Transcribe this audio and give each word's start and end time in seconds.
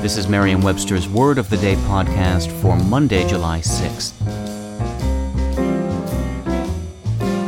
This 0.00 0.16
is 0.16 0.28
Merriam 0.28 0.60
Webster's 0.60 1.08
Word 1.08 1.38
of 1.38 1.50
the 1.50 1.56
Day 1.56 1.74
podcast 1.74 2.52
for 2.62 2.76
Monday, 2.76 3.26
July 3.26 3.58
6th. 3.58 4.16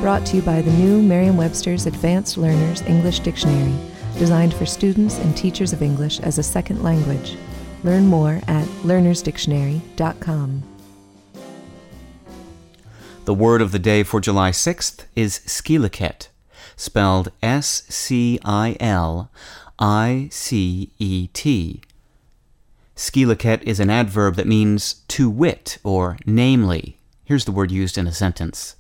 Brought 0.00 0.26
to 0.26 0.36
you 0.36 0.42
by 0.42 0.60
the 0.60 0.73
new 0.73 1.00
Merriam 1.00 1.36
Webster's 1.36 1.86
Advanced 1.86 2.36
Learners 2.36 2.82
English 2.82 3.20
Dictionary, 3.20 3.73
designed 4.18 4.52
for 4.52 4.66
students 4.66 5.20
and 5.20 5.36
teachers 5.36 5.73
of 5.73 5.80
English 5.80 6.18
as 6.20 6.38
a 6.38 6.42
second 6.42 6.82
language. 6.82 7.36
Learn 7.84 8.06
more 8.06 8.40
at 8.48 8.66
learnersdictionary.com. 8.82 10.62
The 13.26 13.34
word 13.34 13.62
of 13.62 13.70
the 13.70 13.78
day 13.78 14.02
for 14.02 14.20
July 14.20 14.51
6th 14.51 15.04
is 15.14 15.40
scilicet, 15.46 16.30
spelled 16.74 17.30
S 17.45 17.84
C 17.88 18.40
I 18.45 18.76
L 18.80 19.30
I 19.78 20.26
C 20.32 20.90
E 20.98 21.28
T. 21.28 21.82
Scilicet 23.00 23.62
is 23.62 23.80
an 23.80 23.88
adverb 23.88 24.34
that 24.34 24.46
means 24.46 24.96
to 25.09 25.30
wit 25.30 25.79
or 25.82 26.18
namely. 26.26 26.98
Here's 27.24 27.46
the 27.46 27.51
word 27.51 27.70
used 27.70 27.96
in 27.96 28.06
a 28.06 28.12
sentence. 28.12 28.76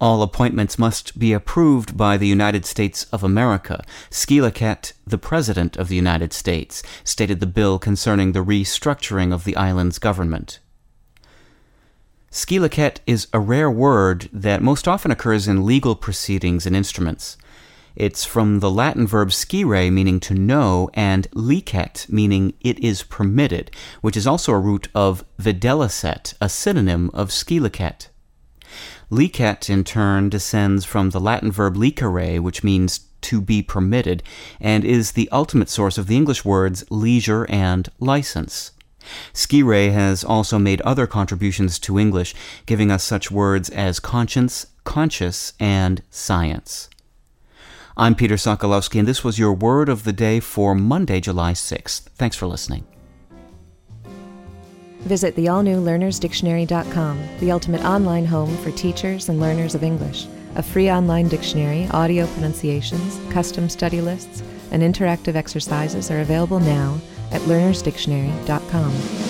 All 0.00 0.22
appointments 0.22 0.78
must 0.78 1.18
be 1.18 1.34
approved 1.34 1.98
by 1.98 2.16
the 2.16 2.26
United 2.26 2.64
States 2.64 3.04
of 3.12 3.22
America. 3.22 3.84
Scilicet, 4.08 4.94
the 5.06 5.18
President 5.18 5.76
of 5.76 5.88
the 5.88 5.94
United 5.94 6.32
States, 6.32 6.82
stated 7.04 7.40
the 7.40 7.46
bill 7.46 7.78
concerning 7.78 8.32
the 8.32 8.42
restructuring 8.42 9.30
of 9.30 9.44
the 9.44 9.56
island's 9.56 9.98
government. 9.98 10.58
Scilicet 12.30 13.02
is 13.06 13.28
a 13.34 13.38
rare 13.38 13.70
word 13.70 14.30
that 14.32 14.62
most 14.62 14.88
often 14.88 15.10
occurs 15.10 15.46
in 15.46 15.66
legal 15.66 15.96
proceedings 15.96 16.64
and 16.64 16.74
instruments. 16.74 17.36
It's 17.96 18.26
from 18.26 18.60
the 18.60 18.70
Latin 18.70 19.06
verb 19.06 19.32
scire, 19.32 19.90
meaning 19.90 20.20
to 20.20 20.34
know, 20.34 20.90
and 20.92 21.26
licet, 21.32 22.06
meaning 22.10 22.52
it 22.60 22.78
is 22.78 23.02
permitted, 23.02 23.70
which 24.02 24.18
is 24.18 24.26
also 24.26 24.52
a 24.52 24.58
root 24.58 24.88
of 24.94 25.24
videlicet, 25.40 26.34
a 26.38 26.50
synonym 26.50 27.10
of 27.14 27.32
scilicet. 27.32 28.08
Licet, 29.08 29.70
in 29.70 29.82
turn, 29.82 30.28
descends 30.28 30.84
from 30.84 31.08
the 31.08 31.20
Latin 31.20 31.50
verb 31.50 31.74
licere, 31.74 32.42
which 32.42 32.62
means 32.62 33.00
to 33.22 33.40
be 33.40 33.62
permitted, 33.62 34.22
and 34.60 34.84
is 34.84 35.12
the 35.12 35.30
ultimate 35.32 35.70
source 35.70 35.96
of 35.96 36.06
the 36.06 36.16
English 36.16 36.44
words 36.44 36.84
leisure 36.90 37.46
and 37.48 37.88
license. 37.98 38.72
Scire 39.32 39.90
has 39.90 40.22
also 40.22 40.58
made 40.58 40.82
other 40.82 41.06
contributions 41.06 41.78
to 41.78 41.98
English, 41.98 42.34
giving 42.66 42.90
us 42.90 43.04
such 43.04 43.30
words 43.30 43.70
as 43.70 44.00
conscience, 44.00 44.66
conscious, 44.84 45.54
and 45.58 46.02
science. 46.10 46.90
I'm 47.98 48.14
Peter 48.14 48.34
Sokolowski, 48.34 48.98
and 48.98 49.08
this 49.08 49.24
was 49.24 49.38
your 49.38 49.54
word 49.54 49.88
of 49.88 50.04
the 50.04 50.12
day 50.12 50.38
for 50.38 50.74
Monday, 50.74 51.18
July 51.18 51.52
6th. 51.52 52.00
Thanks 52.10 52.36
for 52.36 52.46
listening. 52.46 52.84
Visit 55.00 55.34
the 55.34 55.48
all 55.48 55.62
new 55.62 55.80
learnersdictionary.com, 55.80 57.28
the 57.40 57.50
ultimate 57.50 57.82
online 57.84 58.26
home 58.26 58.54
for 58.58 58.70
teachers 58.72 59.30
and 59.30 59.40
learners 59.40 59.74
of 59.74 59.82
English. 59.82 60.26
A 60.56 60.62
free 60.62 60.90
online 60.90 61.28
dictionary, 61.28 61.88
audio 61.92 62.26
pronunciations, 62.26 63.18
custom 63.32 63.70
study 63.70 64.02
lists, 64.02 64.42
and 64.72 64.82
interactive 64.82 65.34
exercises 65.34 66.10
are 66.10 66.20
available 66.20 66.60
now 66.60 66.98
at 67.30 67.40
learnersdictionary.com. 67.42 69.25